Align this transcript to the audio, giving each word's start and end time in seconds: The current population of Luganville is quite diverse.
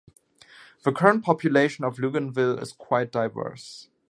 The 0.81 0.91
current 0.91 1.23
population 1.23 1.85
of 1.85 1.97
Luganville 1.97 2.59
is 2.59 2.73
quite 2.73 3.11
diverse. 3.11 3.87